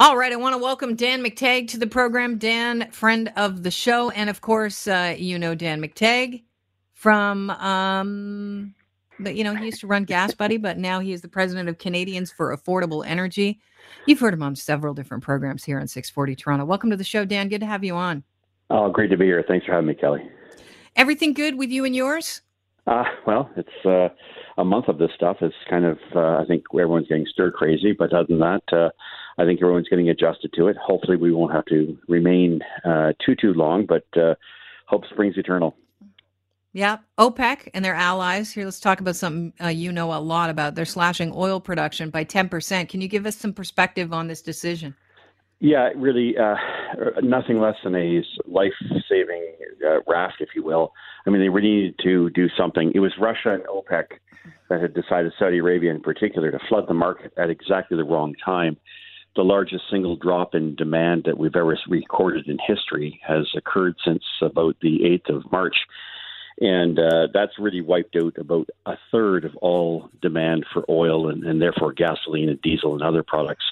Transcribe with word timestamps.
All 0.00 0.16
right, 0.16 0.32
I 0.32 0.36
want 0.36 0.54
to 0.54 0.58
welcome 0.58 0.96
Dan 0.96 1.22
McTeague 1.22 1.68
to 1.68 1.78
the 1.78 1.86
program. 1.86 2.38
Dan, 2.38 2.90
friend 2.90 3.30
of 3.36 3.64
the 3.64 3.70
show, 3.70 4.08
and 4.08 4.30
of 4.30 4.40
course, 4.40 4.88
uh, 4.88 5.14
you 5.18 5.38
know 5.38 5.54
Dan 5.54 5.82
McTeague 5.82 6.42
from, 6.94 7.50
um, 7.50 8.74
but 9.18 9.34
you 9.34 9.44
know 9.44 9.54
he 9.54 9.66
used 9.66 9.80
to 9.80 9.86
run 9.86 10.06
GasBuddy, 10.06 10.62
but 10.62 10.78
now 10.78 11.00
he 11.00 11.12
is 11.12 11.20
the 11.20 11.28
president 11.28 11.68
of 11.68 11.76
Canadians 11.76 12.32
for 12.32 12.56
Affordable 12.56 13.06
Energy. 13.06 13.60
You've 14.06 14.20
heard 14.20 14.32
him 14.32 14.42
on 14.42 14.56
several 14.56 14.94
different 14.94 15.22
programs 15.22 15.64
here 15.64 15.78
on 15.78 15.86
640 15.86 16.34
Toronto. 16.34 16.64
Welcome 16.64 16.88
to 16.88 16.96
the 16.96 17.04
show, 17.04 17.26
Dan. 17.26 17.50
Good 17.50 17.60
to 17.60 17.66
have 17.66 17.84
you 17.84 17.94
on. 17.94 18.24
Oh, 18.70 18.90
great 18.90 19.10
to 19.10 19.18
be 19.18 19.26
here. 19.26 19.44
Thanks 19.46 19.66
for 19.66 19.72
having 19.72 19.88
me, 19.88 19.94
Kelly. 19.94 20.22
Everything 20.96 21.34
good 21.34 21.58
with 21.58 21.68
you 21.68 21.84
and 21.84 21.94
yours? 21.94 22.40
Uh, 22.86 23.04
well, 23.26 23.50
it's 23.54 23.84
uh, 23.84 24.08
a 24.56 24.64
month 24.64 24.88
of 24.88 24.96
this 24.96 25.10
stuff. 25.14 25.36
It's 25.42 25.54
kind 25.68 25.84
of, 25.84 25.98
uh, 26.16 26.38
I 26.38 26.44
think 26.46 26.64
everyone's 26.72 27.06
getting 27.06 27.26
stir 27.30 27.50
crazy, 27.50 27.92
but 27.92 28.14
other 28.14 28.26
than 28.28 28.38
that, 28.38 28.62
uh, 28.72 28.88
I 29.40 29.46
think 29.46 29.62
everyone's 29.62 29.88
getting 29.88 30.10
adjusted 30.10 30.52
to 30.56 30.68
it. 30.68 30.76
Hopefully, 30.76 31.16
we 31.16 31.32
won't 31.32 31.52
have 31.52 31.64
to 31.66 31.96
remain 32.08 32.60
uh, 32.84 33.12
too, 33.24 33.34
too 33.34 33.54
long, 33.54 33.86
but 33.86 34.04
uh, 34.14 34.34
hope 34.86 35.04
springs 35.10 35.38
eternal. 35.38 35.74
Yeah, 36.74 36.98
OPEC 37.18 37.70
and 37.72 37.82
their 37.82 37.94
allies. 37.94 38.52
Here, 38.52 38.66
let's 38.66 38.78
talk 38.78 39.00
about 39.00 39.16
something 39.16 39.54
uh, 39.60 39.68
you 39.68 39.92
know 39.92 40.12
a 40.12 40.20
lot 40.20 40.50
about. 40.50 40.74
They're 40.74 40.84
slashing 40.84 41.32
oil 41.34 41.58
production 41.58 42.10
by 42.10 42.24
10%. 42.24 42.88
Can 42.88 43.00
you 43.00 43.08
give 43.08 43.24
us 43.24 43.34
some 43.34 43.54
perspective 43.54 44.12
on 44.12 44.28
this 44.28 44.42
decision? 44.42 44.94
Yeah, 45.58 45.88
really, 45.96 46.36
uh, 46.38 46.54
nothing 47.22 47.60
less 47.60 47.76
than 47.82 47.94
a 47.94 48.22
life-saving 48.46 49.56
uh, 49.86 50.00
raft, 50.06 50.36
if 50.40 50.50
you 50.54 50.62
will. 50.62 50.92
I 51.26 51.30
mean, 51.30 51.40
they 51.40 51.48
really 51.48 51.68
needed 51.68 51.94
to 52.02 52.30
do 52.30 52.48
something. 52.56 52.92
It 52.94 53.00
was 53.00 53.12
Russia 53.18 53.54
and 53.54 53.62
OPEC 53.64 54.04
that 54.68 54.80
had 54.80 54.94
decided, 54.94 55.32
Saudi 55.38 55.58
Arabia 55.58 55.92
in 55.92 56.00
particular, 56.00 56.50
to 56.50 56.58
flood 56.68 56.88
the 56.88 56.94
market 56.94 57.32
at 57.36 57.50
exactly 57.50 57.96
the 57.96 58.04
wrong 58.04 58.34
time. 58.44 58.76
The 59.36 59.42
largest 59.42 59.84
single 59.90 60.16
drop 60.16 60.54
in 60.54 60.74
demand 60.74 61.24
that 61.24 61.38
we've 61.38 61.54
ever 61.54 61.76
recorded 61.88 62.48
in 62.48 62.58
history 62.66 63.20
has 63.26 63.48
occurred 63.56 63.96
since 64.04 64.24
about 64.42 64.76
the 64.80 65.00
8th 65.00 65.36
of 65.36 65.52
March. 65.52 65.76
And 66.60 66.98
uh, 66.98 67.28
that's 67.32 67.58
really 67.58 67.80
wiped 67.80 68.16
out 68.16 68.36
about 68.36 68.68
a 68.84 68.96
third 69.10 69.44
of 69.44 69.56
all 69.56 70.10
demand 70.20 70.66
for 70.72 70.84
oil 70.90 71.28
and, 71.30 71.44
and 71.44 71.62
therefore 71.62 71.92
gasoline 71.92 72.50
and 72.50 72.60
diesel 72.60 72.92
and 72.92 73.02
other 73.02 73.22
products. 73.22 73.64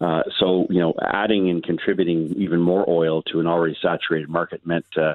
Uh, 0.00 0.22
so, 0.38 0.66
you 0.68 0.80
know, 0.80 0.92
adding 1.00 1.48
and 1.48 1.62
contributing 1.62 2.34
even 2.36 2.60
more 2.60 2.84
oil 2.88 3.22
to 3.22 3.40
an 3.40 3.46
already 3.46 3.76
saturated 3.80 4.28
market 4.28 4.66
meant, 4.66 4.84
uh, 4.98 5.14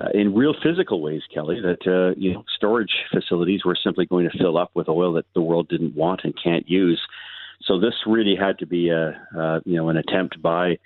uh, 0.00 0.08
in 0.12 0.34
real 0.34 0.54
physical 0.62 1.00
ways, 1.00 1.22
Kelly, 1.32 1.60
that 1.60 1.86
uh, 1.86 2.14
you 2.18 2.34
know 2.34 2.44
storage 2.54 3.04
facilities 3.10 3.64
were 3.64 3.76
simply 3.76 4.06
going 4.06 4.28
to 4.28 4.38
fill 4.38 4.58
up 4.58 4.70
with 4.74 4.88
oil 4.88 5.14
that 5.14 5.32
the 5.34 5.40
world 5.40 5.68
didn't 5.68 5.94
want 5.94 6.22
and 6.24 6.34
can't 6.42 6.68
use. 6.68 7.00
So 7.64 7.80
this 7.80 7.94
really 8.06 8.36
had 8.36 8.58
to 8.58 8.66
be 8.66 8.90
a 8.90 9.08
uh, 9.36 9.60
you 9.64 9.76
know 9.76 9.88
an 9.88 9.96
attempt 9.96 10.40
by 10.40 10.78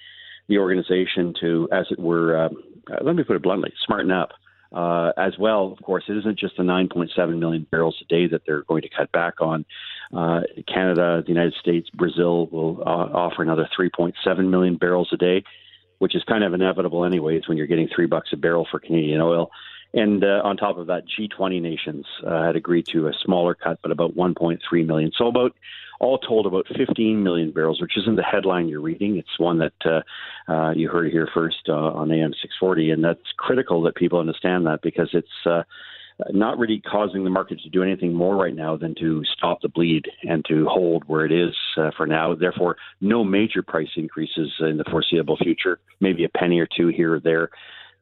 the 0.49 0.59
organization 0.59 1.33
to, 1.41 1.69
as 1.73 1.87
it 1.91 1.99
were, 1.99 2.37
um, 2.37 2.63
uh, 2.91 2.97
let 3.03 3.15
me 3.15 3.23
put 3.23 3.37
it 3.37 3.43
bluntly, 3.43 3.73
smarten 3.87 4.11
up. 4.11 4.31
Uh, 4.73 5.11
as 5.17 5.33
well, 5.39 5.73
of 5.73 5.85
course, 5.85 6.05
it 6.09 6.17
isn't 6.17 6.39
just 6.39 6.57
the 6.57 6.63
9.7 6.63 7.39
million 7.39 7.67
barrels 7.71 7.97
a 8.01 8.05
day 8.05 8.29
that 8.29 8.43
they're 8.47 8.63
going 8.65 8.83
to 8.83 8.89
cut 8.89 9.11
back 9.11 9.41
on. 9.41 9.65
Uh, 10.15 10.43
Canada, 10.73 11.23
the 11.23 11.29
United 11.29 11.55
States, 11.55 11.89
Brazil 11.91 12.47
will 12.47 12.81
uh, 12.87 13.09
offer 13.13 13.43
another 13.43 13.69
3.7 13.77 14.49
million 14.49 14.77
barrels 14.77 15.09
a 15.13 15.17
day, 15.17 15.43
which 15.99 16.15
is 16.15 16.23
kind 16.25 16.45
of 16.45 16.55
inevitable, 16.55 17.05
anyways, 17.05 17.49
when 17.49 17.59
you're 17.59 17.67
getting 17.67 17.89
three 17.95 18.07
bucks 18.07 18.31
a 18.33 18.37
barrel 18.37 18.67
for 18.71 18.79
Canadian 18.79 19.21
oil. 19.21 19.51
And 19.93 20.23
uh, 20.23 20.41
on 20.45 20.57
top 20.57 20.79
of 20.79 20.87
that, 20.87 21.05
G20 21.19 21.61
nations 21.61 22.07
uh, 22.27 22.45
had 22.45 22.57
agreed 22.57 22.87
to 22.93 23.09
a 23.09 23.13
smaller 23.25 23.55
cut, 23.55 23.79
but 23.83 23.91
about 23.91 24.17
1.3 24.17 24.87
million. 24.87 25.11
So 25.17 25.27
about 25.27 25.53
all 26.01 26.19
told, 26.19 26.47
about 26.47 26.67
15 26.75 27.23
million 27.23 27.51
barrels, 27.51 27.81
which 27.81 27.97
isn't 27.99 28.17
the 28.17 28.23
headline 28.23 28.69
you're 28.69 28.81
reading. 28.81 29.19
It's 29.19 29.39
one 29.39 29.59
that 29.59 29.73
uh, 29.85 30.01
uh, 30.51 30.71
you 30.71 30.89
heard 30.89 31.13
here 31.13 31.29
first 31.33 31.69
uh, 31.69 31.73
on 31.73 32.11
AM 32.11 32.33
640, 32.33 32.91
and 32.91 33.05
that's 33.05 33.21
critical 33.37 33.83
that 33.83 33.97
people 33.97 34.19
understand 34.19 34.67
that 34.67 34.81
because 34.81 35.11
it's 35.13 35.29
uh, 35.45 35.63
not 36.31 36.59
really 36.59 36.81
causing 36.81 37.25
the 37.25 37.31
market 37.31 37.61
to 37.61 37.69
do 37.69 37.83
anything 37.83 38.15
more 38.15 38.35
right 38.35 38.55
now 38.55 38.77
than 38.77 38.95
to 38.95 39.23
stop 39.37 39.61
the 39.61 39.69
bleed 39.69 40.07
and 40.23 40.45
to 40.47 40.67
hold 40.67 41.05
where 41.07 41.27
it 41.27 41.33
is 41.33 41.55
uh, 41.77 41.91
for 41.97 42.07
now. 42.07 42.35
Therefore, 42.35 42.77
no 43.03 43.23
major 43.23 43.63
price 43.63 43.91
increases 43.97 44.51
in 44.61 44.79
the 44.79 44.85
foreseeable 44.91 45.37
future, 45.37 45.81
maybe 46.01 46.25
a 46.25 46.29
penny 46.31 46.61
or 46.61 46.69
two 46.75 46.89
here 46.89 47.15
or 47.15 47.21
there. 47.21 47.51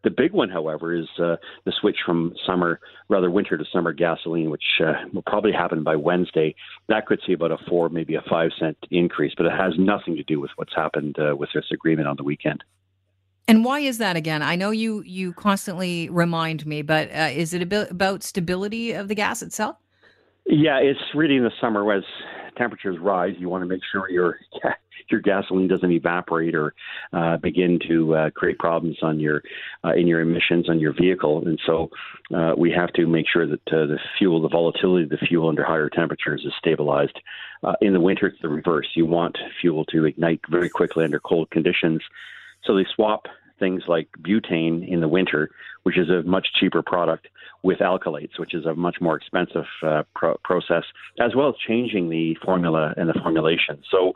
The 0.05 0.11
big 0.11 0.33
one, 0.33 0.49
however, 0.49 0.95
is 0.95 1.09
uh, 1.19 1.37
the 1.65 1.73
switch 1.81 1.99
from 2.07 2.33
summer, 2.47 2.79
rather 3.09 3.31
winter 3.31 3.59
to 3.59 3.65
summer 3.73 3.93
gasoline, 3.93 4.49
which 4.49 4.81
uh, 4.81 4.93
will 5.13 5.23
probably 5.23 5.53
happen 5.53 5.83
by 5.83 5.97
Wednesday. 5.97 6.55
That 6.89 7.07
could 7.07 7.21
see 7.27 7.33
about 7.33 7.51
a 7.51 7.59
four, 7.69 7.89
maybe 7.89 8.15
a 8.15 8.23
five 8.31 8.51
cent 8.59 8.77
increase, 8.91 9.33
but 9.37 9.47
it 9.47 9.53
has 9.53 9.75
nothing 9.77 10.15
to 10.17 10.23
do 10.23 10.41
with 10.41 10.53
what's 10.57 10.75
happened 10.75 11.17
uh, 11.19 11.35
with 11.35 11.51
this 11.53 11.67
agreement 11.73 12.07
on 12.07 12.17
the 12.17 12.23
weekend. 12.23 12.63
And 13.49 13.65
why 13.65 13.81
is 13.81 13.99
that 13.99 14.15
again? 14.15 14.43
I 14.43 14.57
know 14.57 14.71
you 14.71 15.03
you 15.03 15.33
constantly 15.33 16.09
remind 16.11 16.67
me, 16.67 16.83
but 16.83 17.11
uh, 17.11 17.31
is 17.33 17.55
it 17.55 17.73
about 17.73 18.23
stability 18.23 18.93
of 18.93 19.09
the 19.09 19.15
gas 19.15 19.43
itself? 19.43 19.77
Yeah, 20.45 20.79
it's 20.79 21.01
really 21.15 21.37
in 21.37 21.45
the 21.45 21.53
summer 21.61 21.91
as 21.93 22.05
temperatures 22.57 22.99
rise. 23.01 23.35
You 23.39 23.49
want 23.49 23.63
to 23.63 23.67
make 23.67 23.81
sure 23.91 24.11
your 24.11 24.39
your 25.11 25.21
gasoline 25.21 25.69
doesn't 25.69 25.91
evaporate 25.91 26.55
or 26.55 26.75
uh, 27.13 27.37
begin 27.39 27.79
to 27.89 28.15
uh, 28.15 28.31
create 28.31 28.59
problems 28.59 28.99
on 29.03 29.19
your 29.19 29.43
uh, 29.85 29.93
in 29.93 30.07
your 30.07 30.21
emissions 30.21 30.69
on 30.69 30.79
your 30.79 30.93
vehicle. 30.93 31.47
And 31.47 31.61
so 31.67 31.91
uh, 32.35 32.55
we 32.57 32.71
have 32.73 32.93
to 32.95 33.07
make 33.07 33.27
sure 33.33 33.47
that 33.47 33.69
uh, 33.69 33.87
the 33.87 33.99
fuel, 34.19 34.43
the 34.43 34.49
volatility 34.49 35.05
of 35.05 35.11
the 35.11 35.27
fuel 35.27 35.49
under 35.49 35.65
higher 35.65 35.89
temperatures, 35.89 36.43
is 36.45 36.53
stabilized. 36.59 37.19
Uh, 37.63 37.75
in 37.81 37.93
the 37.93 38.01
winter, 38.01 38.27
it's 38.27 38.41
the 38.41 38.49
reverse. 38.49 38.89
You 38.95 39.07
want 39.07 39.37
fuel 39.61 39.85
to 39.87 40.05
ignite 40.05 40.41
very 40.49 40.69
quickly 40.69 41.05
under 41.05 41.21
cold 41.21 41.51
conditions. 41.51 42.03
So 42.65 42.75
they 42.75 42.87
swap 42.95 43.27
things 43.59 43.83
like 43.89 44.09
butane 44.21 44.87
in 44.87 45.01
the 45.01 45.09
winter, 45.09 45.51
which 45.83 45.99
is 45.99 46.09
a 46.09 46.23
much 46.23 46.49
cheaper 46.59 46.83
product, 46.83 47.29
with 47.63 47.79
alkylates, 47.79 48.39
which 48.39 48.55
is 48.55 48.67
a 48.67 48.75
much 48.75 48.97
more 49.01 49.17
expensive 49.17 49.67
uh, 49.83 50.03
pro- 50.15 50.37
process, 50.45 50.85
as 51.21 51.35
well 51.35 51.49
as 51.49 51.55
changing 51.67 52.09
the 52.09 52.37
formula 52.45 52.95
and 52.97 53.09
the 53.09 53.19
formulation. 53.23 53.83
So 53.91 54.13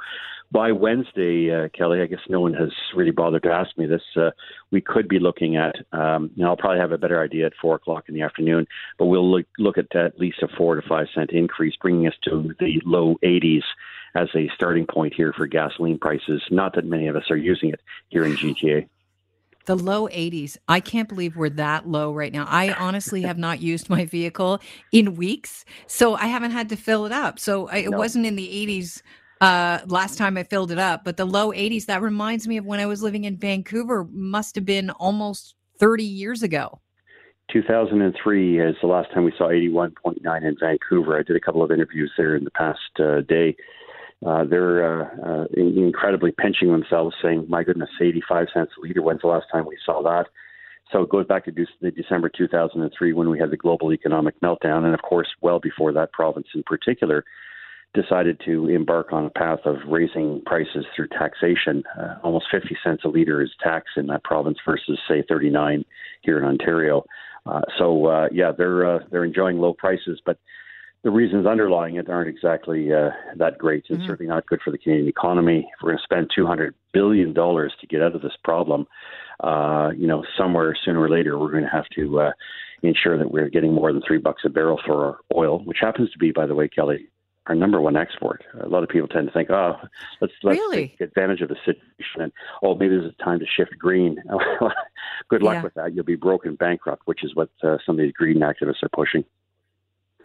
by 0.53 0.71
Wednesday, 0.71 1.51
uh, 1.51 1.69
Kelly, 1.77 2.03
I 2.03 2.07
guess 2.07 2.21
no 2.29 2.41
one 2.41 2.53
has 2.55 2.71
really 2.95 3.11
bothered 3.11 3.43
to 3.45 3.51
ask 3.51 3.77
me 3.79 3.87
this. 3.87 4.03
Uh, 4.15 4.31
we 4.71 4.83
could 4.83 5.09
be 5.09 5.19
looking 5.19 5.57
at, 5.57 5.75
um, 5.93 6.31
know, 6.37 6.51
I'll 6.51 6.57
probably 6.57 6.79
have 6.79 6.93
a 6.93 6.99
better 6.99 7.23
idea 7.23 7.47
at 7.47 7.55
four 7.61 7.77
o'clock 7.77 8.05
in 8.09 8.15
the 8.15 8.23
afternoon, 8.23 8.67
but 8.99 9.07
we'll 9.07 9.29
look, 9.29 9.47
look 9.59 9.79
at 9.79 9.97
at 9.97 10.21
least 10.21 10.43
a 10.43 10.49
four 10.49 10.75
to 10.75 10.87
five 10.87 11.07
cent 11.15 11.31
increase, 11.31 11.75
bringing 11.81 12.07
us 12.07 12.15
to 12.25 12.55
the 12.61 12.81
low 12.85 13.17
80s 13.25 13.63
as 14.15 14.29
a 14.35 14.51
starting 14.55 14.87
point 14.87 15.15
here 15.15 15.33
for 15.33 15.47
gasoline 15.47 15.99
prices. 15.99 16.43
Not 16.51 16.75
that 16.75 16.85
many 16.85 17.09
of 17.09 17.17
us 17.17 17.31
are 17.31 17.37
using 17.37 17.71
it 17.71 17.81
here 18.11 18.25
in 18.25 18.37
GTA. 18.37 18.89
The 19.67 19.77
low 19.77 20.09
80s. 20.09 20.57
I 20.69 20.81
can't 20.81 21.09
believe 21.09 21.37
we're 21.37 21.51
that 21.51 21.89
low 21.89 22.13
right 22.13 22.33
now. 22.33 22.47
I 22.49 22.73
honestly 22.73 23.23
have 23.23 23.39
not 23.39 23.61
used 23.61 23.89
my 23.89 24.05
vehicle 24.05 24.61
in 24.93 25.17
weeks, 25.17 25.65
so 25.87 26.15
I 26.15 26.27
haven't 26.27 26.51
had 26.51 26.69
to 26.71 26.77
fill 26.77 27.07
it 27.07 27.13
up. 27.13 27.39
So 27.39 27.69
I, 27.69 27.79
it 27.79 27.91
no. 27.91 27.99
wasn't 27.99 28.27
in 28.27 28.37
the 28.37 28.49
80s 28.49 29.03
uh, 29.43 29.81
last 29.87 30.19
time 30.19 30.37
I 30.37 30.45
filled 30.45 30.71
it 30.71 30.79
up, 30.79 31.03
but 31.05 31.17
the 31.17 31.25
low 31.25 31.51
80s, 31.51 31.87
that 31.87 32.01
reminds 32.01 32.47
me 32.47 32.59
of 32.59 32.65
when 32.65 32.79
I 32.79 32.87
was 32.87 33.03
living 33.03 33.25
in 33.25 33.37
Vancouver, 33.37 34.07
must 34.13 34.55
have 34.55 34.65
been 34.65 34.91
almost 34.91 35.57
30 35.81 36.05
years 36.05 36.45
ago. 36.45 36.81
2003 37.53 38.61
is 38.61 38.77
the 38.81 38.87
last 38.87 39.13
time 39.13 39.25
we 39.25 39.33
saw 39.37 39.49
81.9 39.49 40.43
in 40.43 40.57
Vancouver. 40.61 41.19
I 41.19 41.23
did 41.25 41.35
a 41.35 41.41
couple 41.41 41.63
of 41.63 41.73
interviews 41.73 42.13
there 42.17 42.37
in 42.37 42.45
the 42.45 42.53
past 42.53 42.79
uh, 43.01 43.23
day 43.23 43.57
uh, 44.27 44.45
they're 44.45 45.03
uh, 45.03 45.07
uh, 45.25 45.45
incredibly 45.55 46.33
pinching 46.33 46.71
themselves, 46.71 47.15
saying, 47.23 47.47
"My 47.49 47.65
goodness, 47.65 47.91
85 48.01 48.49
cents 48.53 48.73
a 48.79 48.81
liter. 48.81 49.03
When's 49.03 49.23
the 49.23 49.29
last 49.29 49.47
time 49.53 49.67
we 49.67 49.79
saw 49.85 50.03
that?" 50.03 50.27
So 50.93 51.03
it 51.03 51.09
goes 51.09 51.27
back 51.27 51.45
to 51.47 51.51
de- 51.51 51.91
December 51.91 52.29
2003 52.29 53.13
when 53.15 53.31
we 53.31 53.39
had 53.39 53.51
the 53.51 53.57
global 53.57 53.93
economic 53.93 54.39
meltdown, 54.41 54.85
and 54.85 54.95
of 54.95 55.03
course, 55.03 55.29
well 55.41 55.59
before 55.59 55.93
that, 55.93 56.13
province 56.13 56.49
in 56.55 56.63
particular 56.65 57.25
decided 57.95 58.41
to 58.45 58.69
embark 58.69 59.13
on 59.13 59.27
a 59.27 59.31
path 59.31 59.61
of 59.67 59.77
raising 59.87 60.41
prices 60.47 60.87
through 60.97 61.09
taxation. 61.09 61.83
Uh, 61.99 62.15
almost 62.23 62.47
50 62.51 62.77
cents 62.83 63.03
a 63.05 63.09
liter 63.09 63.43
is 63.43 63.51
tax 63.63 63.87
in 63.97 64.07
that 64.07 64.25
province 64.25 64.59
versus 64.65 64.99
say 65.07 65.23
39 65.29 65.85
here 66.23 66.39
in 66.39 66.45
Ontario. 66.45 67.05
Uh, 67.45 67.61
so 67.79 68.07
uh, 68.07 68.29
yeah, 68.33 68.53
they're 68.57 68.97
uh, 68.97 68.99
they're 69.11 69.25
enjoying 69.25 69.59
low 69.59 69.75
prices, 69.75 70.21
but 70.25 70.39
the 71.05 71.11
reasons 71.11 71.47
underlying 71.47 71.97
it 71.97 72.09
aren't 72.09 72.29
exactly 72.29 72.93
uh, 72.93 73.11
that 73.37 73.59
great. 73.59 73.85
It's 73.89 73.99
mm-hmm. 73.99 74.07
certainly 74.07 74.31
not 74.31 74.47
good 74.47 74.61
for 74.63 74.71
the 74.71 74.79
Canadian 74.79 75.09
economy. 75.09 75.69
If 75.73 75.83
we're 75.83 75.91
going 75.91 75.99
to 75.99 76.05
spend 76.05 76.31
two 76.35 76.47
hundred 76.47 76.75
billion 76.93 77.33
dollars 77.33 77.73
to 77.81 77.87
get 77.87 78.03
out 78.03 78.15
of 78.15 78.23
this 78.23 78.37
problem, 78.45 78.87
uh, 79.41 79.91
you 79.97 80.07
know, 80.07 80.25
somewhere 80.39 80.77
sooner 80.85 81.01
or 81.01 81.11
later 81.11 81.39
we're 81.39 81.51
going 81.51 81.65
to 81.65 81.71
have 81.71 81.89
to 81.97 82.21
uh, 82.21 82.33
ensure 82.83 83.19
that 83.19 83.33
we're 83.33 83.49
getting 83.49 83.73
more 83.73 83.93
than 83.93 84.03
three 84.07 84.19
bucks 84.19 84.43
a 84.45 84.49
barrel 84.49 84.81
for 84.85 85.05
our 85.05 85.19
oil, 85.35 85.59
which 85.65 85.79
happens 85.81 86.11
to 86.13 86.19
be, 86.19 86.31
by 86.31 86.47
the 86.47 86.55
way, 86.55 86.69
Kelly, 86.69 87.09
our 87.47 87.55
number 87.57 87.81
one 87.81 87.97
export. 87.97 88.45
A 88.61 88.69
lot 88.69 88.85
of 88.85 88.89
people 88.89 89.09
tend 89.09 89.27
to 89.27 89.33
think, 89.33 89.51
oh, 89.51 89.75
let's 90.21 90.33
let's 90.45 90.59
really? 90.59 90.89
take 90.89 91.01
advantage 91.01 91.41
of 91.41 91.49
the 91.49 91.57
situation, 91.65 92.21
and 92.21 92.33
oh, 92.63 92.77
maybe 92.77 92.97
there's 92.97 93.13
a 93.13 93.25
time 93.25 93.41
to 93.41 93.47
shift 93.57 93.77
green. 93.77 94.23
Good 95.29 95.43
luck 95.43 95.55
yeah. 95.55 95.63
with 95.63 95.75
that. 95.75 95.95
You'll 95.95 96.05
be 96.05 96.15
broken 96.15 96.55
bankrupt, 96.55 97.03
which 97.07 97.25
is 97.25 97.35
what 97.35 97.51
uh, 97.65 97.79
some 97.85 97.97
of 97.97 98.03
these 98.03 98.13
green 98.13 98.39
activists 98.39 98.85
are 98.85 98.91
pushing. 98.95 99.25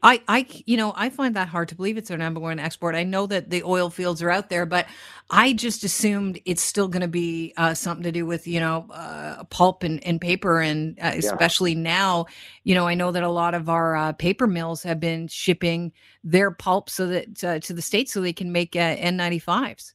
I, 0.04 0.22
I, 0.28 0.46
you 0.66 0.78
know, 0.78 0.94
I 0.96 1.10
find 1.10 1.36
that 1.36 1.48
hard 1.48 1.70
to 1.70 1.76
believe 1.76 1.98
it's 1.98 2.12
our 2.12 2.18
number 2.18 2.40
one 2.40 2.60
export. 2.60 2.96
I 2.96 3.04
know 3.04 3.26
that 3.28 3.50
the 3.50 3.64
oil 3.64 3.90
fields 3.90 4.22
are 4.22 4.30
out 4.30 4.50
there, 4.50 4.66
but 4.66 4.88
I 5.30 5.54
just 5.54 5.84
assumed 5.84 6.40
it's 6.46 6.62
still 6.62 6.88
going 6.88 7.02
to 7.02 7.08
be 7.08 7.54
uh, 7.58 7.74
something 7.74 8.04
to 8.04 8.12
do 8.12 8.26
with, 8.26 8.48
you 8.48 8.60
know, 8.60 8.88
uh, 8.92 9.44
pulp 9.46 9.84
and, 9.84 10.04
and 10.04 10.22
paper. 10.22 10.60
And 10.62 11.00
uh, 11.00 11.14
especially 11.16 11.74
yeah. 11.74 11.82
now, 11.82 12.26
you 12.64 12.76
know, 12.76 12.88
I 12.88 12.94
know 12.94 13.12
that 13.12 13.24
a 13.24 13.30
lot 13.30 13.54
of 13.54 13.70
our 13.70 13.96
uh, 13.96 14.14
paper 14.14 14.48
mills 14.48 14.84
have 14.84 15.00
been 15.00 15.28
shipping 15.28 15.92
their 16.24 16.52
pulp 16.52 16.90
so 16.90 17.08
that 17.08 17.44
uh, 17.44 17.60
to 17.60 17.74
the 17.74 17.82
States 17.82 18.14
so 18.14 18.22
they 18.22 18.34
can 18.34 18.52
make 18.52 18.76
uh, 18.76 18.96
N95s. 18.96 19.94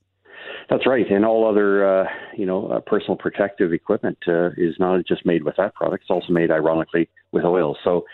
That's 0.70 0.86
right, 0.86 1.08
and 1.10 1.24
all 1.24 1.48
other 1.48 1.86
uh, 1.86 2.08
you 2.36 2.46
know 2.46 2.68
uh, 2.68 2.80
personal 2.80 3.16
protective 3.16 3.72
equipment 3.72 4.18
uh, 4.26 4.50
is 4.56 4.74
not 4.78 5.04
just 5.06 5.26
made 5.26 5.42
with 5.42 5.56
that 5.56 5.74
product; 5.74 6.04
it's 6.04 6.10
also 6.10 6.32
made, 6.32 6.50
ironically, 6.50 7.08
with 7.30 7.44
oil. 7.44 7.76
So 7.84 8.04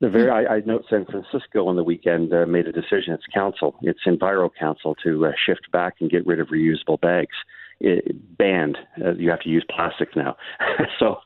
the 0.00 0.08
very, 0.08 0.30
I, 0.30 0.56
I 0.56 0.60
note 0.64 0.84
San 0.88 1.04
Francisco 1.04 1.66
on 1.66 1.76
the 1.76 1.84
weekend 1.84 2.32
uh, 2.32 2.46
made 2.46 2.66
a 2.66 2.72
decision. 2.72 3.12
It's 3.12 3.26
council, 3.32 3.76
it's 3.82 4.00
Enviro 4.06 4.50
Council 4.58 4.94
to 5.04 5.26
uh, 5.26 5.32
shift 5.46 5.70
back 5.72 5.96
and 6.00 6.10
get 6.10 6.26
rid 6.26 6.40
of 6.40 6.48
reusable 6.48 7.00
bags. 7.00 7.34
It, 7.82 8.36
banned. 8.36 8.76
Uh, 9.02 9.14
you 9.14 9.30
have 9.30 9.40
to 9.40 9.48
use 9.48 9.64
plastics 9.74 10.12
now. 10.14 10.36
so, 10.98 11.16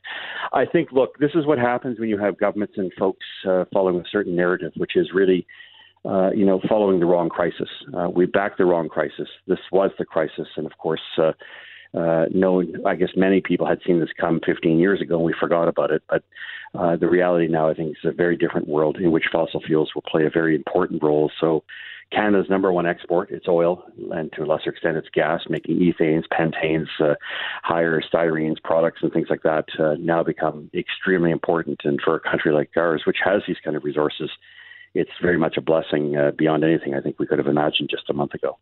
I 0.52 0.64
think, 0.64 0.92
look, 0.92 1.18
this 1.18 1.32
is 1.34 1.46
what 1.46 1.58
happens 1.58 1.98
when 1.98 2.08
you 2.08 2.18
have 2.18 2.38
governments 2.38 2.74
and 2.76 2.92
folks 2.96 3.26
uh, 3.48 3.64
following 3.72 3.98
a 3.98 4.08
certain 4.08 4.36
narrative, 4.36 4.70
which 4.76 4.94
is 4.94 5.08
really, 5.12 5.48
uh, 6.04 6.30
you 6.30 6.46
know, 6.46 6.60
following 6.68 7.00
the 7.00 7.06
wrong 7.06 7.28
crisis. 7.28 7.68
Uh, 7.96 8.08
we 8.08 8.26
backed 8.26 8.58
the 8.58 8.64
wrong 8.64 8.88
crisis. 8.88 9.28
This 9.48 9.58
was 9.72 9.90
the 9.98 10.04
crisis, 10.04 10.46
and 10.56 10.64
of 10.64 10.78
course. 10.78 11.02
Uh, 11.18 11.32
uh, 11.94 12.26
no, 12.32 12.62
I 12.84 12.96
guess 12.96 13.10
many 13.16 13.40
people 13.40 13.66
had 13.66 13.80
seen 13.86 14.00
this 14.00 14.10
come 14.20 14.40
15 14.44 14.78
years 14.78 15.00
ago 15.00 15.16
and 15.16 15.24
we 15.24 15.34
forgot 15.38 15.68
about 15.68 15.90
it. 15.90 16.02
But 16.08 16.24
uh, 16.74 16.96
the 16.96 17.08
reality 17.08 17.46
now, 17.46 17.70
I 17.70 17.74
think, 17.74 17.90
is 17.90 18.04
a 18.04 18.12
very 18.12 18.36
different 18.36 18.68
world 18.68 18.96
in 18.96 19.12
which 19.12 19.24
fossil 19.30 19.60
fuels 19.60 19.92
will 19.94 20.02
play 20.02 20.24
a 20.24 20.30
very 20.30 20.54
important 20.54 21.02
role. 21.02 21.30
So, 21.40 21.62
Canada's 22.12 22.50
number 22.50 22.70
one 22.70 22.86
export, 22.86 23.30
it's 23.30 23.48
oil, 23.48 23.82
and 24.12 24.30
to 24.34 24.42
a 24.42 24.46
lesser 24.46 24.70
extent, 24.70 24.96
it's 24.98 25.08
gas, 25.08 25.40
making 25.48 25.80
ethanes, 25.80 26.26
pentanes, 26.30 26.86
uh, 27.00 27.14
higher 27.62 28.00
styrenes 28.02 28.62
products, 28.62 29.00
and 29.02 29.12
things 29.12 29.28
like 29.30 29.42
that 29.42 29.64
uh, 29.80 29.94
now 29.98 30.22
become 30.22 30.70
extremely 30.74 31.30
important. 31.30 31.80
And 31.82 31.98
for 32.04 32.14
a 32.14 32.20
country 32.20 32.52
like 32.52 32.70
ours, 32.76 33.02
which 33.06 33.16
has 33.24 33.42
these 33.48 33.56
kind 33.64 33.74
of 33.74 33.84
resources, 33.84 34.30
it's 34.94 35.10
very 35.22 35.38
much 35.38 35.56
a 35.56 35.62
blessing 35.62 36.16
uh, 36.16 36.30
beyond 36.36 36.62
anything 36.62 36.94
I 36.94 37.00
think 37.00 37.18
we 37.18 37.26
could 37.26 37.38
have 37.38 37.48
imagined 37.48 37.88
just 37.90 38.10
a 38.10 38.14
month 38.14 38.34
ago. 38.34 38.58